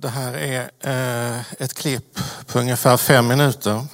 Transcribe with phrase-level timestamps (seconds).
[0.00, 3.86] Det här är eh, ett klipp på ungefär fem minuter.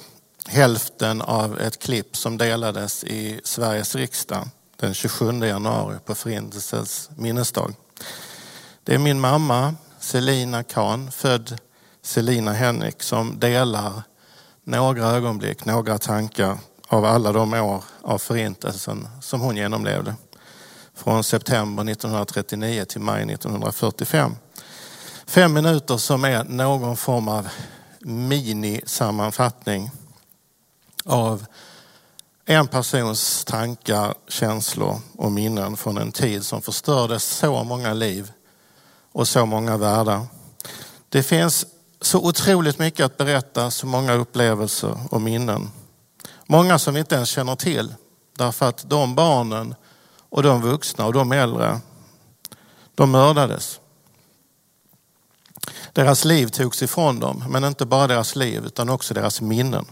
[0.47, 7.73] Hälften av ett klipp som delades i Sveriges riksdag den 27 januari på Förintelsens minnesdag.
[8.83, 11.57] Det är min mamma Selina Kahn, född
[12.01, 14.03] Selina Henrik, som delar
[14.63, 20.15] några ögonblick, några tankar av alla de år av Förintelsen som hon genomlevde.
[20.95, 24.35] Från september 1939 till maj 1945.
[25.27, 27.47] Fem minuter som är någon form av
[27.99, 29.91] minisammanfattning
[31.05, 31.45] av
[32.45, 38.31] en persons tankar, känslor och minnen från en tid som förstörde så många liv
[39.11, 40.25] och så många världar.
[41.09, 41.65] Det finns
[42.01, 45.71] så otroligt mycket att berätta, så många upplevelser och minnen.
[46.45, 47.93] Många som vi inte ens känner till
[48.37, 49.75] därför att de barnen
[50.29, 51.79] och de vuxna och de äldre,
[52.95, 53.79] de mördades.
[55.95, 59.85] Deras liv togs ifrån dem, men inte bara deras liv utan också deras minnen.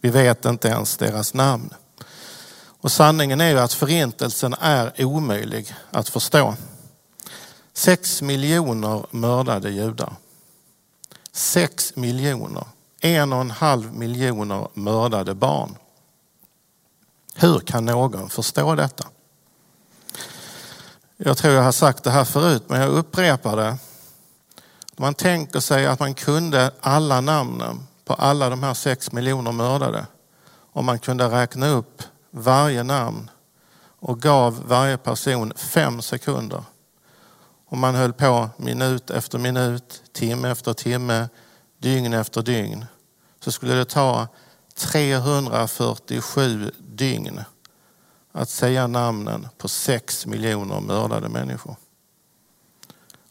[0.00, 1.74] Vi vet inte ens deras namn.
[2.80, 6.54] Och sanningen är ju att förintelsen är omöjlig att förstå.
[7.72, 10.12] Sex miljoner mördade judar.
[11.32, 12.64] Sex miljoner.
[13.00, 15.76] En och en halv miljoner mördade barn.
[17.34, 19.04] Hur kan någon förstå detta?
[21.16, 23.78] Jag tror jag har sagt det här förut, men jag upprepar det.
[24.98, 30.06] Man tänker sig att man kunde alla namnen på alla de här sex miljoner mördade.
[30.72, 33.30] Om man kunde räkna upp varje namn
[33.98, 36.64] och gav varje person fem sekunder.
[37.66, 41.28] Och man höll på minut efter minut, timme efter timme,
[41.78, 42.84] dygn efter dygn.
[43.40, 44.28] Så skulle det ta
[44.74, 47.40] 347 dygn
[48.32, 51.76] att säga namnen på sex miljoner mördade människor.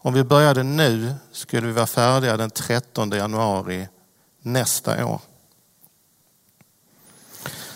[0.04, 3.88] Om vi började nu skulle vi vara färdiga den 13 januari
[4.42, 5.22] nästa år.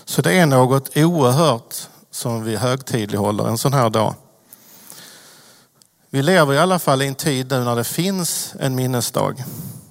[0.06, 1.76] Så det är något oerhört
[2.12, 4.16] som vi högtidlighåller en sån här dag.
[6.10, 9.44] Vi lever i alla fall i en tid nu när det finns en minnesdag.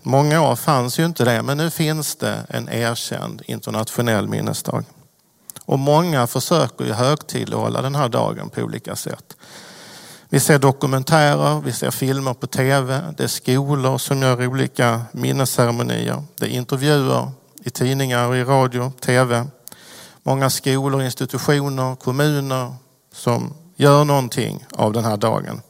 [0.03, 4.85] Många år fanns ju inte det, men nu finns det en erkänd internationell minnesdag.
[5.65, 9.37] Och många försöker ju högtidlighålla den här dagen på olika sätt.
[10.35, 16.23] Vi ser dokumentärer, vi ser filmer på tv, det är skolor som gör olika minnesceremonier,
[16.37, 17.31] det är intervjuer
[17.65, 19.47] i tidningar, i radio, tv.
[20.23, 22.75] Många skolor, institutioner, kommuner
[23.13, 25.63] som gör någonting av den här dagen.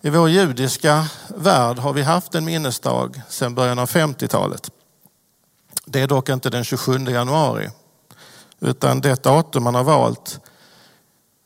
[0.00, 1.06] I vår judiska
[1.36, 4.70] värld har vi haft en minnesdag sedan början av 50-talet.
[5.86, 7.70] Det är dock inte den 27 januari,
[8.60, 10.40] utan det datum man har valt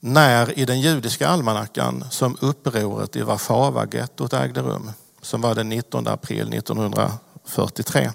[0.01, 4.91] när i den judiska almanackan som upproret i Warszawagettot ägde rum,
[5.23, 8.11] som var den 19 april 1943.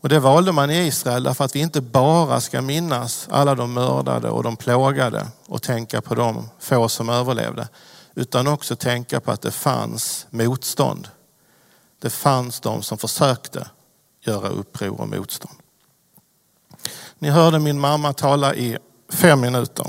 [0.00, 3.72] Och det valde man i Israel därför att vi inte bara ska minnas alla de
[3.72, 7.68] mördade och de plågade och tänka på de få som överlevde,
[8.14, 11.08] utan också tänka på att det fanns motstånd.
[11.98, 13.68] Det fanns de som försökte
[14.20, 15.56] göra uppror och motstånd.
[17.18, 18.78] Ni hörde min mamma tala i
[19.12, 19.86] fem minuter.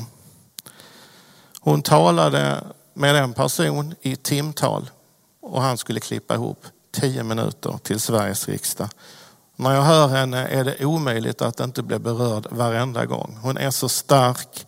[1.63, 2.63] Hon talade
[2.93, 4.89] med en person i timtal
[5.41, 8.89] och han skulle klippa ihop tio minuter till Sveriges riksdag.
[9.55, 13.39] När jag hör henne är det omöjligt att inte bli berörd varenda gång.
[13.41, 14.65] Hon är så stark,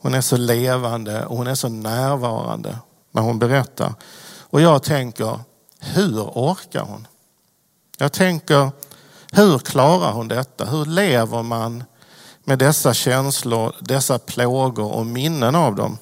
[0.00, 2.78] hon är så levande och hon är så närvarande
[3.10, 3.94] när hon berättar.
[4.40, 5.40] Och jag tänker,
[5.80, 7.06] hur orkar hon?
[7.98, 8.70] Jag tänker,
[9.32, 10.64] hur klarar hon detta?
[10.64, 11.84] Hur lever man
[12.44, 15.98] med dessa känslor, dessa plågor och minnen av dem?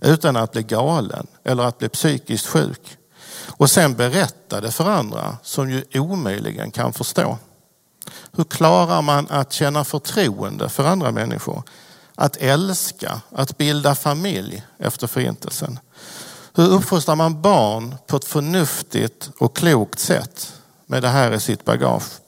[0.00, 2.96] Utan att bli galen eller att bli psykiskt sjuk.
[3.46, 7.38] Och sen berätta det för andra som ju omöjligen kan förstå.
[8.32, 11.62] Hur klarar man att känna förtroende för andra människor?
[12.14, 15.78] Att älska, att bilda familj efter förintelsen.
[16.54, 20.52] Hur uppfostrar man barn på ett förnuftigt och klokt sätt
[20.86, 22.20] med det här i sitt bagage?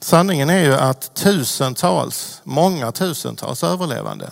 [0.00, 4.30] Sanningen är ju att tusentals, många tusentals överlevande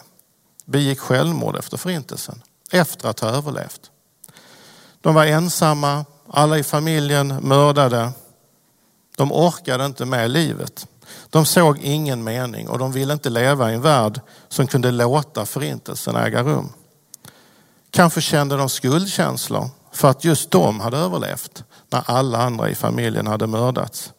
[0.67, 3.91] begick självmord efter förintelsen, efter att ha överlevt.
[5.01, 8.13] De var ensamma, alla i familjen mördade.
[9.17, 10.87] De orkade inte med livet.
[11.31, 15.47] De såg ingen mening och de ville inte leva i en värld som kunde låta
[15.47, 16.73] förintelsen äga rum.
[17.91, 23.27] Kanske kände de skuldkänslor för att just de hade överlevt när alla andra i familjen
[23.27, 24.13] hade mördats.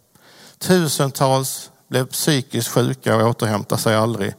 [0.57, 4.33] Tusentals blev psykiskt sjuka och återhämtade sig aldrig.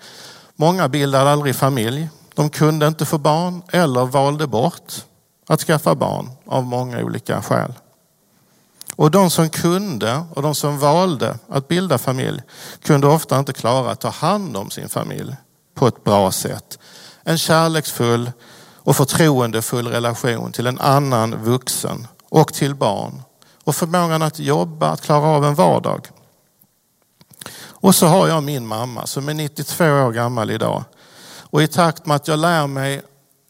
[0.61, 2.09] Många bildade aldrig familj.
[2.35, 4.93] De kunde inte få barn eller valde bort
[5.49, 7.73] att skaffa barn av många olika skäl.
[8.97, 12.43] Och de som kunde och de som valde att bilda familj
[12.83, 15.37] kunde ofta inte klara att ta hand om sin familj
[15.75, 16.79] på ett bra sätt.
[17.23, 18.33] En kärleksfull
[18.75, 23.23] och förtroendefull relation till en annan vuxen och till barn.
[23.65, 26.09] Och förmågan att jobba, att klara av en vardag.
[27.81, 30.85] Och så har jag min mamma som är 92 år gammal idag.
[31.51, 33.03] Och i takt med att jag lär mig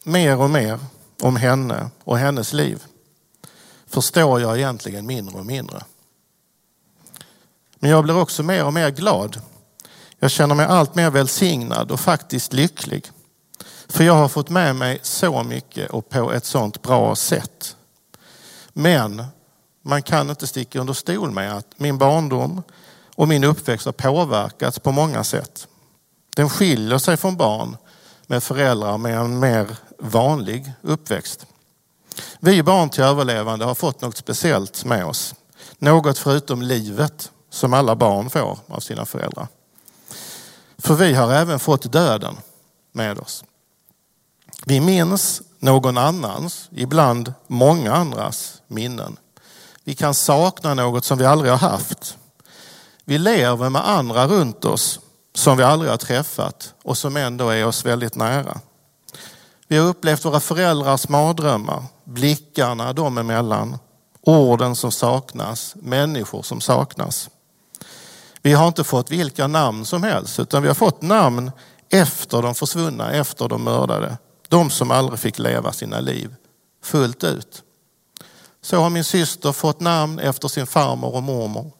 [0.03, 0.79] mer och mer
[1.21, 2.83] om henne och hennes liv
[3.87, 5.83] förstår jag egentligen mindre och mindre.
[7.79, 9.41] Men jag blir också mer och mer glad.
[10.19, 13.11] Jag känner mig allt mer välsignad och faktiskt lycklig.
[13.87, 17.75] För jag har fått med mig så mycket och på ett sånt bra sätt.
[18.73, 19.23] Men
[19.81, 22.63] man kan inte sticka under stol med att min barndom
[23.19, 25.67] och min uppväxt har påverkats på många sätt.
[26.35, 27.77] Den skiljer sig från barn
[28.27, 31.45] med föräldrar med en mer vanlig uppväxt.
[32.39, 35.35] Vi barn till överlevande har fått något speciellt med oss.
[35.77, 39.47] Något förutom livet som alla barn får av sina föräldrar.
[40.77, 42.37] För vi har även fått döden
[42.91, 43.43] med oss.
[44.65, 49.17] Vi minns någon annans, ibland många andras minnen.
[49.83, 52.17] Vi kan sakna något som vi aldrig har haft.
[53.09, 54.99] Vi lever med andra runt oss
[55.35, 58.59] som vi aldrig har träffat och som ändå är oss väldigt nära.
[59.67, 63.77] Vi har upplevt våra föräldrars mardrömmar, blickarna dem emellan,
[64.21, 67.29] orden som saknas, människor som saknas.
[68.41, 71.51] Vi har inte fått vilka namn som helst utan vi har fått namn
[71.89, 74.17] efter de försvunna, efter de mördade.
[74.47, 76.35] De som aldrig fick leva sina liv
[76.83, 77.63] fullt ut.
[78.61, 81.71] Så har min syster fått namn efter sin farmor och mormor.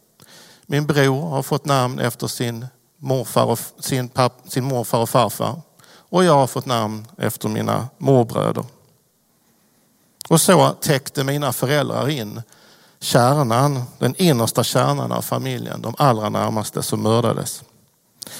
[0.71, 2.67] Min bror har fått namn efter sin
[2.97, 5.61] morfar och, sin, papp, sin morfar och farfar.
[6.09, 8.65] Och jag har fått namn efter mina morbröder.
[10.29, 12.41] Och så täckte mina föräldrar in
[12.99, 17.63] kärnan, den innersta kärnan av familjen, de allra närmaste som mördades.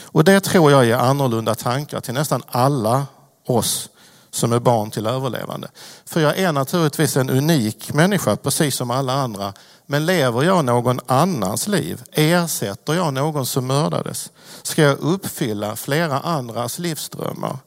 [0.01, 3.05] Och det tror jag ger annorlunda tankar till nästan alla
[3.45, 3.89] oss
[4.31, 5.67] som är barn till överlevande.
[6.05, 9.53] För jag är naturligtvis en unik människa, precis som alla andra.
[9.85, 12.03] Men lever jag någon annans liv?
[12.11, 14.31] Ersätter jag någon som mördades?
[14.63, 17.57] Ska jag uppfylla flera andras livsdrömmar?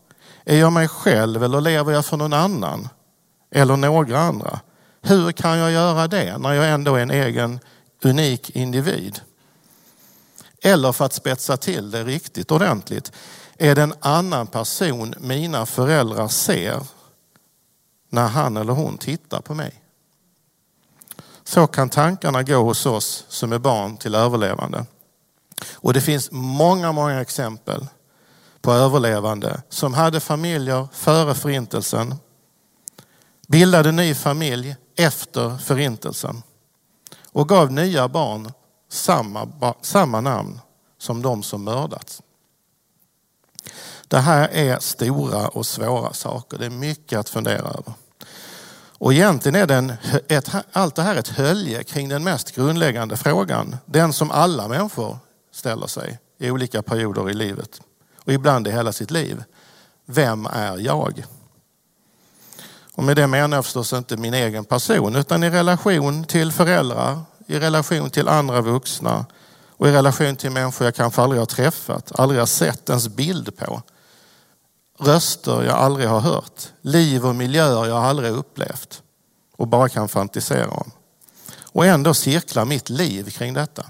[0.45, 2.89] Är jag mig själv eller lever jag för någon annan?
[3.51, 4.61] Eller några andra?
[5.03, 7.61] Hur kan jag göra det när jag ändå är en egen
[8.03, 9.21] unik individ?
[10.63, 13.13] Eller för att spetsa till det riktigt ordentligt,
[13.63, 16.83] är det en annan person mina föräldrar ser
[18.09, 19.83] när han eller hon tittar på mig?
[21.45, 24.87] Så kan tankarna gå hos oss som är barn till överlevande.
[25.73, 27.87] Och det finns många, många exempel
[28.61, 32.15] på överlevande som hade familjer före förintelsen,
[33.49, 36.43] bildade ny familj efter förintelsen
[37.33, 38.53] och gav nya barn
[38.89, 40.61] samma, samma namn
[40.99, 42.23] som de som mördats.
[44.13, 46.59] Det här är stora och svåra saker.
[46.59, 47.93] Det är mycket att fundera över.
[48.99, 49.93] Och egentligen är den,
[50.29, 53.77] ett, allt det här ett hölje kring den mest grundläggande frågan.
[53.87, 55.19] Den som alla människor
[55.53, 57.81] ställer sig i olika perioder i livet
[58.17, 59.45] och ibland i hela sitt liv.
[60.07, 61.25] Vem är jag?
[62.95, 67.21] Och med det menar jag förstås inte min egen person utan i relation till föräldrar,
[67.47, 69.27] i relation till andra vuxna
[69.69, 73.57] och i relation till människor jag kanske aldrig har träffat, aldrig har sett ens bild
[73.57, 73.83] på.
[75.05, 79.03] Röster jag aldrig har hört, liv och miljöer jag aldrig upplevt
[79.57, 80.91] och bara kan fantisera om.
[81.63, 83.87] Och ändå cirklar mitt liv kring detta.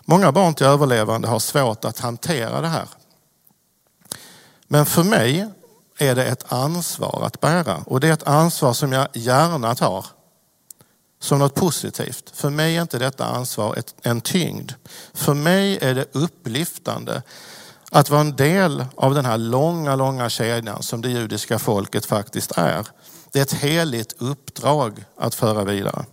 [0.00, 2.88] Många barn till överlevande har svårt att hantera det här.
[4.68, 5.48] Men för mig
[5.98, 10.06] är det ett ansvar att bära och det är ett ansvar som jag gärna tar
[11.20, 12.30] som något positivt.
[12.34, 14.72] För mig är inte detta ansvar ett, en tyngd.
[15.14, 17.22] För mig är det upplyftande
[17.90, 22.52] att vara en del av den här långa, långa kedjan som det judiska folket faktiskt
[22.52, 22.86] är.
[23.32, 26.04] Det är ett heligt uppdrag att föra vidare.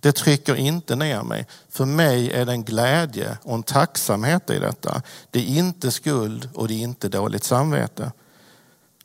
[0.00, 1.46] Det trycker inte ner mig.
[1.68, 5.02] För mig är det en glädje och en tacksamhet i detta.
[5.30, 8.12] Det är inte skuld och det är inte dåligt samvete.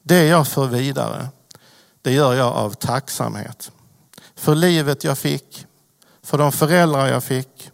[0.04, 1.28] Det jag för vidare,
[2.02, 3.72] det gör jag av tacksamhet.
[4.36, 5.66] För livet jag fick,
[6.24, 7.72] för de föräldrar jag fick,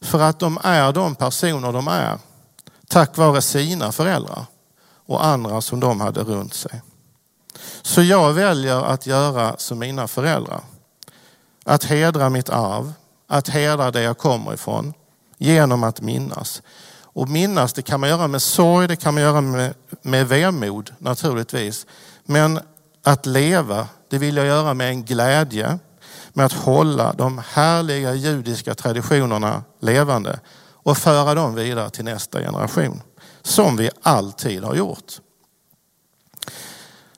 [0.00, 2.18] för att de är de personer de är.
[2.90, 4.46] Tack vare sina föräldrar
[5.06, 6.82] och andra som de hade runt sig.
[7.82, 10.60] Så jag väljer att göra som mina föräldrar.
[11.64, 12.92] Att hedra mitt arv,
[13.28, 14.94] att hedra det jag kommer ifrån
[15.38, 16.62] genom att minnas.
[17.02, 20.90] Och minnas det kan man göra med sorg, det kan man göra med, med vemod
[20.98, 21.86] naturligtvis.
[22.24, 22.60] Men
[23.04, 25.78] att leva, det vill jag göra med en glädje
[26.32, 30.40] med att hålla de härliga judiska traditionerna levande
[30.82, 33.02] och föra dem vidare till nästa generation.
[33.42, 35.20] Som vi alltid har gjort.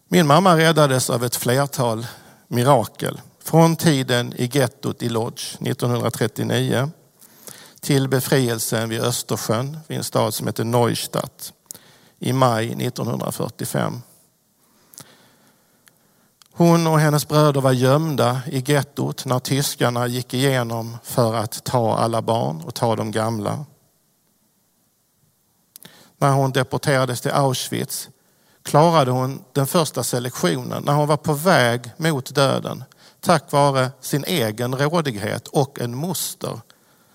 [0.08, 2.06] Min mamma räddades av ett flertal
[2.48, 3.20] mirakel.
[3.42, 6.90] Från tiden i gettot i Lodz 1939
[7.80, 11.52] till befrielsen vid Östersjön, vid en stad som heter Neustadt
[12.18, 14.02] i maj 1945.
[16.54, 21.96] Hon och hennes bröder var gömda i gettot när tyskarna gick igenom för att ta
[21.96, 23.64] alla barn och ta de gamla.
[26.18, 28.08] När hon deporterades till Auschwitz
[28.62, 32.84] klarade hon den första selektionen när hon var på väg mot döden
[33.20, 36.60] tack vare sin egen rådighet och en moster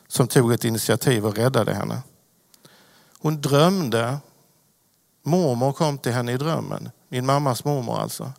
[0.07, 2.01] som tog ett initiativ och räddade henne.
[3.19, 4.17] Hon drömde,
[5.23, 8.31] mormor kom till henne i drömmen, min mammas mormor alltså,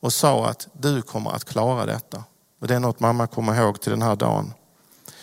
[0.00, 2.24] och sa att du kommer att klara detta.
[2.60, 4.52] Och det är något mamma kommer ihåg till den här dagen.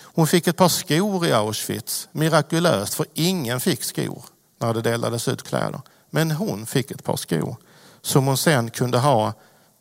[0.01, 4.23] Hon fick ett par skor i Auschwitz, mirakulöst, för ingen fick skor
[4.59, 5.81] när det delades ut kläder.
[6.09, 7.55] Men hon fick ett par skor
[8.01, 9.33] som hon sen kunde ha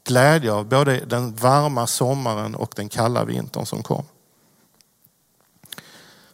[0.05, 4.05] glädje av både den varma sommaren och den kalla vintern som kom.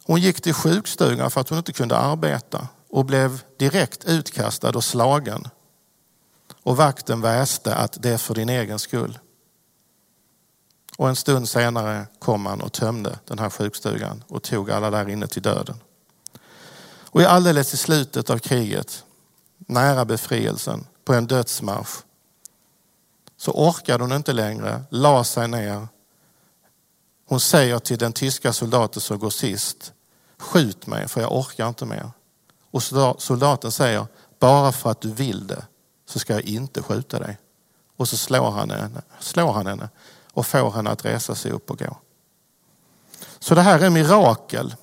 [0.03, 4.83] Hon gick till sjukstugan för att hon inte kunde arbeta och blev direkt utkastad och
[4.83, 5.47] slagen.
[6.63, 9.19] Och vakten väste att det är för din egen skull.
[10.97, 15.09] Och en stund senare kom han och tömde den här sjukstugan och tog alla där
[15.09, 15.79] inne till döden.
[17.13, 19.03] Och alldeles i slutet av kriget,
[19.57, 22.03] nära befrielsen, på en dödsmarsch,
[23.37, 25.87] så orkade hon inte längre, la sig ner.
[27.27, 29.93] Hon säger till den tyska soldaten som går sist,
[30.37, 32.11] skjut mig för jag orkar inte mer.
[32.71, 32.83] Och
[33.17, 34.07] soldaten säger,
[34.39, 35.65] bara för att du vill det
[36.11, 37.37] så ska jag inte skjuta dig.
[37.97, 39.89] Och så slår han henne, slår han henne
[40.33, 41.97] och får henne att resa sig upp och gå.
[43.39, 44.75] Så det här är mirakel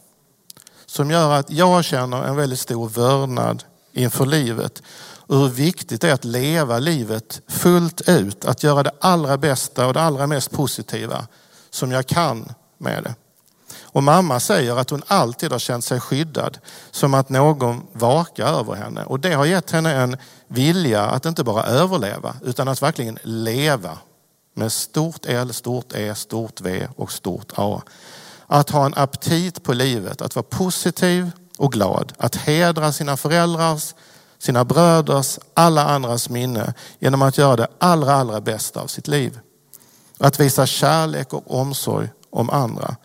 [0.87, 4.82] som gör att jag känner en väldigt stor vördnad inför livet
[5.28, 8.44] och hur viktigt det är att leva livet fullt ut.
[8.44, 11.26] Att göra det allra bästa och det allra mest positiva
[11.70, 13.14] som jag kan med det.
[13.92, 16.59] Och mamma säger att hon alltid har känt sig skyddad,
[16.90, 19.04] som att någon vakar över henne.
[19.04, 20.16] Och det har gett henne en
[20.49, 23.99] vilja att inte bara överleva, utan att verkligen leva.
[24.54, 27.83] Med stort L, stort E, stort V och stort A.
[28.47, 32.12] Att ha en aptit på livet, att vara positiv och glad.
[32.18, 33.95] Att hedra sina föräldrars,
[34.38, 39.38] sina bröders, alla andras minne genom att göra det allra, allra bästa av sitt liv.
[40.18, 42.97] Att visa kärlek och omsorg om andra.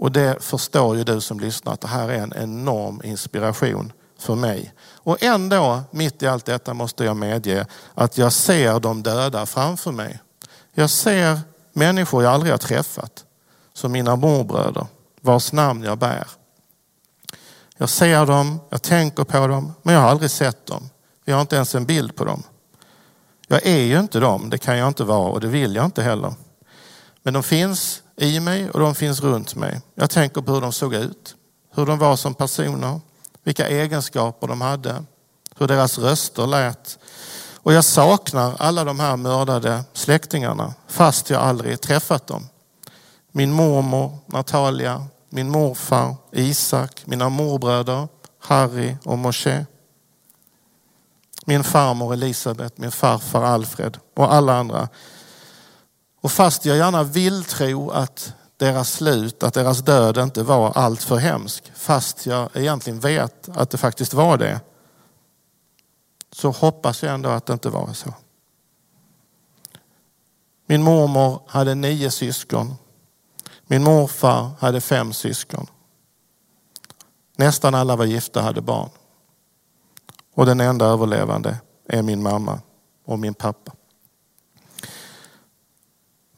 [0.00, 4.34] Och det förstår ju du som lyssnar att det här är en enorm inspiration för
[4.34, 4.74] mig.
[4.94, 9.92] Och ändå, mitt i allt detta måste jag medge att jag ser de döda framför
[9.92, 10.20] mig.
[10.72, 11.40] Jag ser
[11.72, 13.24] människor jag aldrig har träffat,
[13.72, 14.86] som mina morbröder,
[15.20, 16.26] vars namn jag bär.
[17.76, 20.90] Jag ser dem, jag tänker på dem, men jag har aldrig sett dem.
[21.24, 22.42] Jag har inte ens en bild på dem.
[23.48, 26.02] Jag är ju inte dem, det kan jag inte vara och det vill jag inte
[26.02, 26.34] heller.
[27.22, 29.80] Men de finns i mig och de finns runt mig.
[29.94, 31.34] Jag tänker på hur de såg ut,
[31.74, 33.00] hur de var som personer,
[33.44, 35.04] vilka egenskaper de hade,
[35.56, 36.98] hur deras röster lät.
[37.62, 42.48] Och jag saknar alla de här mördade släktingarna fast jag aldrig träffat dem.
[43.32, 48.08] Min mormor Natalia, min morfar Isak, mina morbröder
[48.38, 49.66] Harry och Moshe.
[51.44, 54.88] Min farmor Elisabeth, min farfar Alfred och alla andra
[56.20, 61.02] och fast jag gärna vill tro att deras slut, att deras död inte var allt
[61.02, 64.60] för hemsk, fast jag egentligen vet att det faktiskt var det,
[66.32, 68.14] så hoppas jag ändå att det inte var så.
[70.66, 72.74] Min mormor hade nio syskon.
[73.66, 75.66] Min morfar hade fem syskon.
[77.36, 78.90] Nästan alla var gifta och hade barn.
[80.34, 82.60] Och den enda överlevande är min mamma
[83.04, 83.72] och min pappa.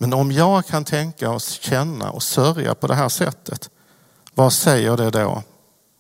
[0.03, 3.71] Men om jag kan tänka och känna och sörja på det här sättet,
[4.35, 5.43] vad säger det då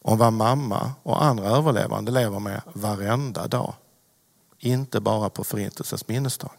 [0.02, 3.74] om vad mamma och andra överlevande lever med varenda dag?
[4.58, 6.50] Inte bara på Förintelsens minnesdag.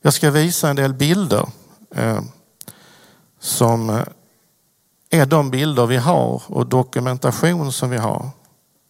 [0.00, 1.48] Jag ska visa en del bilder
[1.94, 2.22] eh,
[3.40, 4.04] som eh,
[5.10, 8.30] är de bilder vi har och dokumentation som vi har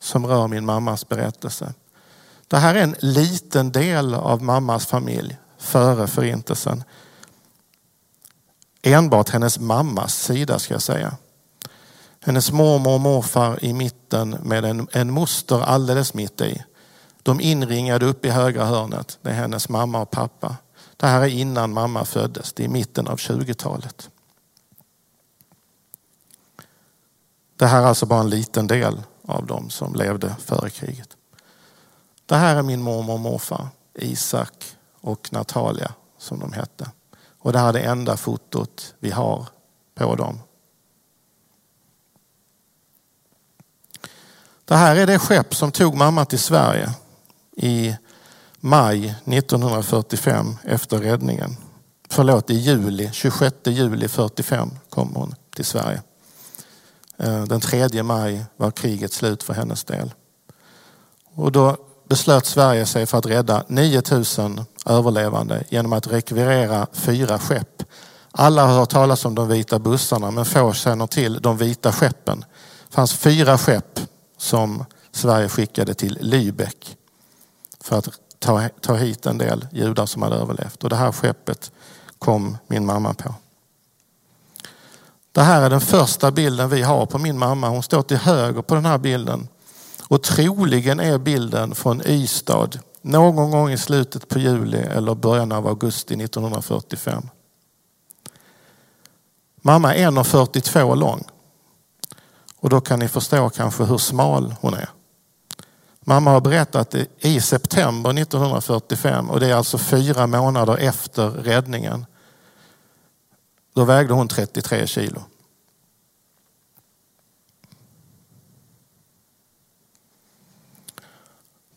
[0.02, 1.75] som rör min mammas berättelse.
[2.49, 6.84] Det här är en liten del av mammas familj före förintelsen.
[8.82, 11.16] Enbart hennes mammas sida ska jag säga.
[12.20, 16.64] Hennes mormor och morfar i mitten med en, en moster alldeles mitt i.
[17.22, 19.18] De inringade upp i högra hörnet.
[19.22, 20.56] Det är hennes mamma och pappa.
[20.96, 22.52] Det här är innan mamma föddes.
[22.52, 24.10] Det är mitten av 20-talet.
[27.56, 31.16] Det här är alltså bara en liten del av dem som levde före kriget.
[32.26, 36.90] Det här är min mormor och morfar, Isak och Natalia som de hette.
[37.38, 39.47] Och det här är det enda fotot vi har
[39.95, 40.40] på dem.
[44.64, 46.95] Det här är det skepp som tog mamma till Sverige
[47.57, 47.97] i
[48.61, 51.57] maj 1945 efter räddningen.
[52.09, 56.02] Förlåt, i juli, 26 juli 45 kom hon till Sverige.
[57.16, 60.12] Eh, den 3 maj var kriget slut för hennes del.
[61.35, 61.76] Och då
[62.10, 67.82] beslöt Sverige sig för att rädda 9000 överlevande genom att rekvirera fyra skepp.
[68.32, 72.44] Alla har hört talas om de vita bussarna men få känner till de vita skeppen.
[72.88, 74.00] Det fanns fyra skepp
[74.38, 76.96] som Sverige skickade till Lübeck
[77.80, 80.84] för att ta, ta hit en del judar som hade överlevt.
[80.84, 81.72] Och det här skeppet
[82.18, 83.34] kom min mamma på.
[85.32, 87.68] Det här är den första bilden vi har på min mamma.
[87.68, 89.48] Hon står till höger på den här bilden.
[90.10, 92.68] Och troligen är bilden från Ystad
[93.02, 97.28] någon gång i slutet på juli eller början av augusti 1945.
[99.62, 101.24] Mamma är 1,42 lång.
[102.56, 104.88] Och då kan ni förstå kanske hur smal hon är.
[106.00, 112.06] Mamma har berättat det i september 1945 och det är alltså fyra månader efter räddningen.
[113.74, 115.22] Då vägde hon 33 kilo.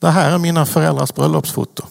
[0.03, 1.83] Det här är mina föräldrars bröllopsfoto.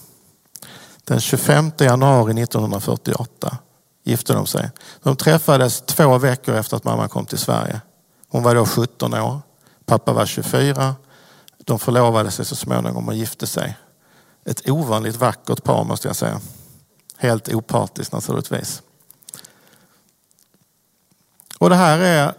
[1.03, 3.57] Den 25 januari 1948
[4.03, 4.69] gifte de sig.
[5.03, 7.81] De träffades två veckor efter att mamma kom till Sverige.
[8.29, 9.41] Hon var då 17 år.
[9.85, 10.95] Pappa var 24.
[11.57, 13.77] De förlovade sig så småningom och gifte sig.
[14.45, 16.41] Ett ovanligt vackert par måste jag säga.
[17.17, 18.81] Helt opartiskt naturligtvis.
[21.59, 22.33] Och det här är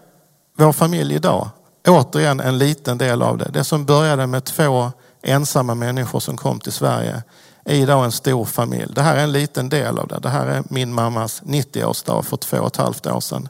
[0.57, 1.49] vår familj idag.
[1.89, 3.51] Återigen en liten del av det.
[3.53, 4.93] Det som började med två
[5.25, 7.23] ensamma människor som kom till Sverige
[7.65, 8.93] i idag en stor familj.
[8.95, 10.19] Det här är en liten del av det.
[10.19, 13.49] Det här är min mammas 90-årsdag för två och ett halvt år sedan.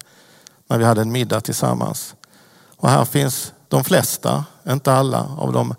[0.67, 2.15] När vi hade en middag tillsammans.
[2.77, 5.75] Och här finns de flesta, inte alla, av de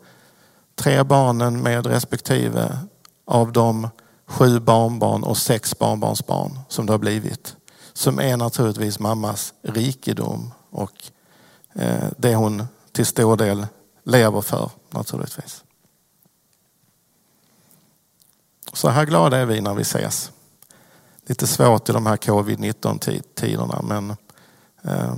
[0.75, 2.79] tre barnen med respektive
[3.25, 3.89] av de
[4.27, 7.55] sju barnbarn och sex barnbarnsbarn som det har blivit.
[7.93, 10.91] Som är naturligtvis mammas rikedom och
[11.75, 13.67] eh, det hon till stor del
[14.03, 15.64] lever för naturligtvis.
[18.75, 20.31] Så här glada är vi när vi ses.
[21.27, 24.09] Lite svårt i de här covid-19 tiderna men
[24.83, 25.15] eh,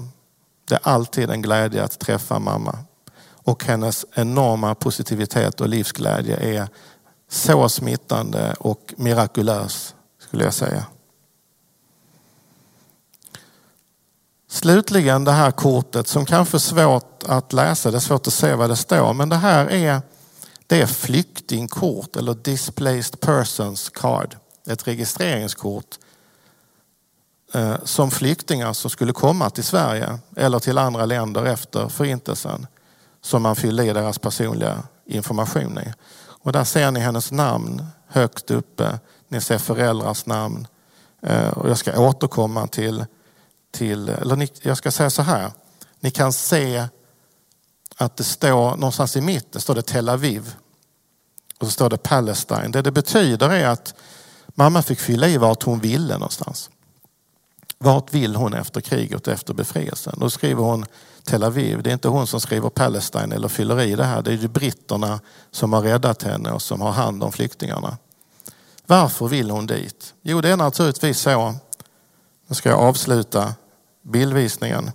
[0.67, 2.79] det är alltid en glädje att träffa mamma.
[3.29, 6.67] Och hennes enorma positivitet och livsglädje är
[7.29, 10.85] så smittande och mirakulös skulle jag säga.
[14.49, 18.53] Slutligen det här kortet som kanske är svårt att läsa, det är svårt att se
[18.53, 20.01] vad det står, men det här är
[20.67, 24.35] det är flyktingkort eller displaced persons card.
[24.67, 25.97] Ett registreringskort
[27.53, 32.67] eh, som flyktingar som skulle komma till Sverige eller till andra länder efter förintelsen
[33.21, 35.93] som man fyllde i deras personliga information i.
[36.19, 38.99] Och där ser ni hennes namn högt uppe.
[39.27, 40.67] Ni ser föräldrars namn.
[41.21, 43.05] Eh, och jag ska återkomma till,
[43.71, 45.51] till eller jag ska säga så här.
[45.99, 46.87] Ni kan se
[47.97, 50.55] att det står någonstans i mitten står det Tel Aviv.
[51.59, 52.67] Och så står det Palestine.
[52.67, 53.93] Det det betyder är att
[54.47, 56.69] mamma fick fylla i vart hon ville någonstans.
[57.77, 60.15] Vart vill hon efter kriget och efter befrielsen?
[60.17, 60.85] Då skriver hon
[61.23, 61.83] Tel Aviv.
[61.83, 64.21] Det är inte hon som skriver Palestine eller fyller i det här.
[64.21, 65.19] Det är ju britterna
[65.51, 67.97] som har räddat henne och som har hand om flyktingarna.
[68.85, 70.13] Varför vill hon dit?
[70.21, 71.55] Jo, det är naturligtvis så.
[72.47, 73.53] Nu ska jag avsluta
[74.01, 74.91] bildvisningen.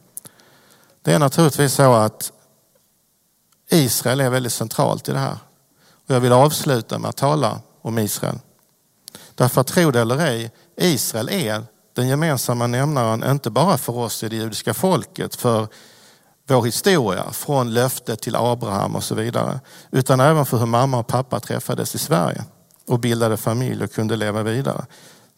[1.02, 2.32] Det är naturligtvis så att
[3.72, 5.38] Israel är väldigt centralt i det här.
[6.08, 8.38] Och jag vill avsluta med att tala om Israel.
[9.34, 14.28] Därför tro det eller ej, Israel är den gemensamma nämnaren inte bara för oss i
[14.28, 15.68] det judiska folket, för
[16.46, 21.06] vår historia från löftet till Abraham och så vidare, utan även för hur mamma och
[21.06, 22.44] pappa träffades i Sverige
[22.86, 24.86] och bildade familj och kunde leva vidare.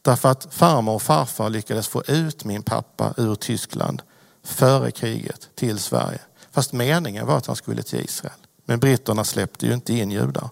[0.03, 4.03] Därför att farmor och farfar lyckades få ut min pappa ur Tyskland
[4.44, 6.20] före kriget till Sverige.
[6.54, 8.38] Fast meningen var att han skulle till Israel.
[8.64, 10.48] Men britterna släppte ju inte in judar.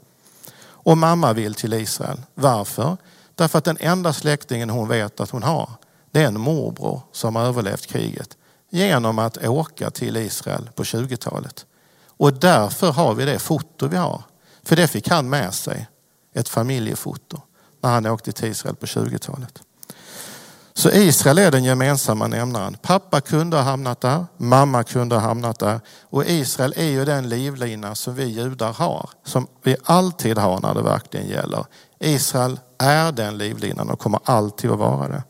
[0.63, 2.21] Och mamma vill till Israel.
[2.35, 2.97] Varför?
[3.35, 5.71] Därför att den enda släktingen hon vet att hon har,
[6.11, 8.37] det är en morbror som har överlevt kriget
[8.71, 11.67] genom att åka till Israel på 20-talet.
[12.07, 14.23] Och därför har vi det foto vi har.
[14.63, 15.89] För det fick han med sig,
[16.35, 17.41] ett familjefoto,
[17.81, 19.63] när han åkte till Israel på 20-talet.
[20.75, 22.77] Så Israel är den gemensamma nämnaren.
[22.83, 25.81] Pappa kunde ha hamnat där, mamma kunde ha hamnat där.
[26.03, 30.75] Och Israel är ju den livlina som vi judar har, som vi alltid har när
[30.75, 31.65] det verkligen gäller.
[31.99, 35.23] Israel är den livlinan och kommer alltid att vara det.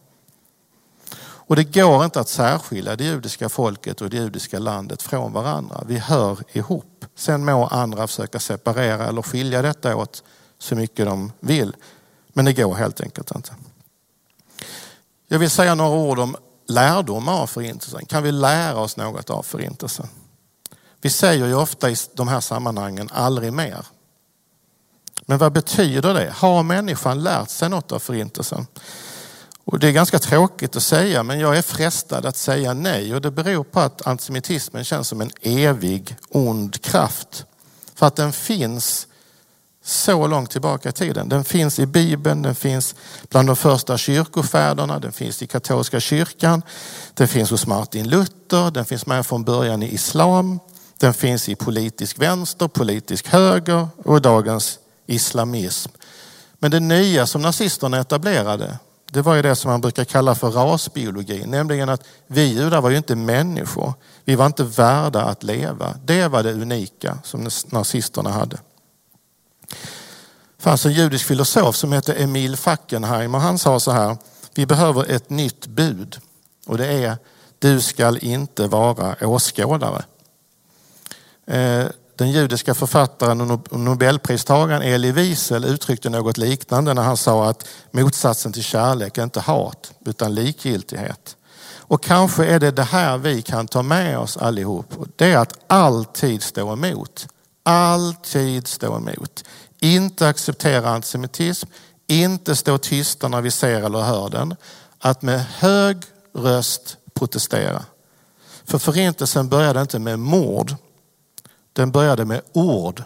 [1.52, 5.85] Och det går inte att särskilja det judiska folket och det judiska landet från varandra.
[5.87, 7.05] Vi hör ihop.
[7.14, 10.22] Sen må andra försöka separera eller skilja detta åt
[10.59, 11.76] så mycket de vill.
[12.33, 13.52] Men det går helt enkelt inte.
[15.33, 16.37] Jag vill säga några ord om
[16.68, 18.07] lärdomar av förintelsen.
[18.07, 20.09] Kan vi lära oss något av förintelsen?
[21.01, 23.87] Vi säger ju ofta i de här sammanhangen aldrig mer.
[25.27, 26.33] Men vad betyder det?
[26.37, 28.66] Har människan lärt sig något av förintelsen?
[29.64, 33.14] Och det är ganska tråkigt att säga, men jag är frestad att säga nej.
[33.14, 37.45] Och det beror på att antisemitismen känns som en evig ond kraft.
[37.95, 39.07] För att den finns
[39.85, 41.29] så långt tillbaka i tiden.
[41.29, 42.95] Den finns i Bibeln, den finns
[43.31, 46.62] bland de första kyrkofäderna, den finns i katolska kyrkan,
[47.14, 50.61] den finns hos Martin Luther, den finns med från början i islam,
[50.99, 55.90] den finns i politisk vänster, politisk höger och dagens islamism.
[56.59, 58.79] Men det nya som nazisterna etablerade,
[59.11, 62.90] det var ju det som man brukar kalla för rasbiologi, nämligen att vi judar var
[62.90, 63.95] ju inte människor.
[64.25, 65.95] Vi var inte värda att leva.
[66.05, 68.59] Det var det unika som nazisterna hade.
[70.62, 74.16] Det fanns en judisk filosof som hette Emil Fackenheim och han sa så här,
[74.55, 76.18] vi behöver ett nytt bud
[76.66, 77.16] och det är
[77.59, 80.05] du skall inte vara åskådare.
[81.46, 87.68] Eh, den judiska författaren och nobelpristagaren Elie Wiesel uttryckte något liknande när han sa att
[87.90, 91.37] motsatsen till kärlek är inte hat utan likgiltighet.
[91.77, 94.94] Och kanske är det det här vi kan ta med oss allihop.
[95.16, 97.29] Det är att alltid stå emot.
[97.62, 99.44] Alltid stå emot.
[99.83, 101.68] Inte acceptera antisemitism,
[102.07, 104.57] inte stå tysta när vi ser eller hör den.
[104.99, 105.97] Att med hög
[106.35, 107.85] röst protestera.
[108.64, 110.77] För förintelsen började inte med mord
[111.73, 113.03] den började med ord.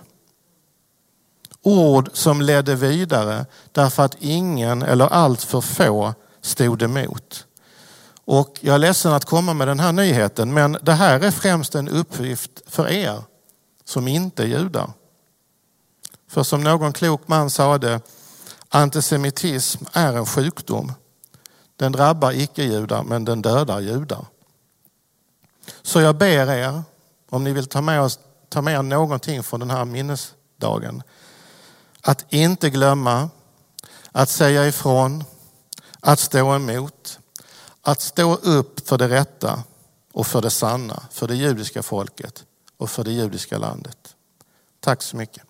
[1.63, 7.47] Ord som ledde vidare därför att ingen eller allt för få stod emot.
[8.25, 11.75] Och jag är ledsen att komma med den här nyheten men det här är främst
[11.75, 13.23] en uppgift för er
[13.85, 14.91] som inte är judar.
[16.29, 18.01] För som någon klok man sade,
[18.69, 20.93] antisemitism är en sjukdom.
[21.77, 24.27] Den drabbar icke-judar men den dödar judar.
[25.83, 26.83] Så jag ber er,
[27.31, 31.03] om ni vill ta med oss ta med någonting från den här minnesdagen.
[32.01, 33.31] Att inte glömma,
[34.13, 35.25] att säga ifrån,
[36.01, 37.19] att stå emot,
[37.83, 39.63] att stå upp för det rätta
[40.13, 42.45] och för det sanna, för det judiska folket
[42.77, 44.15] och för det judiska landet.
[44.81, 45.43] Tack så mycket.